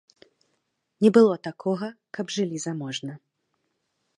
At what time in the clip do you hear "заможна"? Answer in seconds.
2.65-3.13